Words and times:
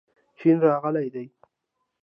چین 0.39 0.57
راغلی 0.65 1.07
دی. 1.13 1.25